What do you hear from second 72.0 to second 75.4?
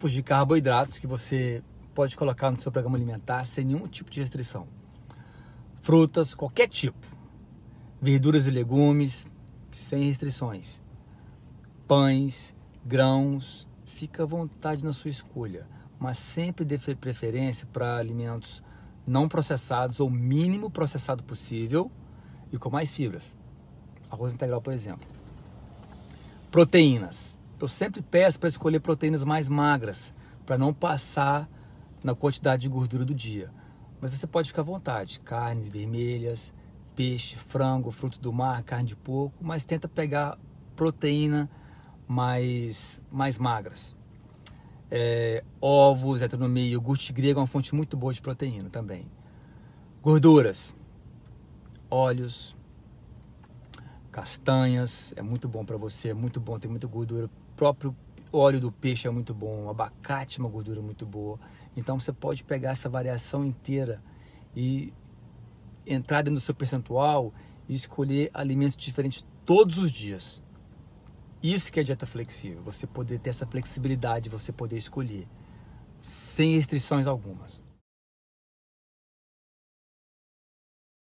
flexível, você poder ter essa flexibilidade, você poder escolher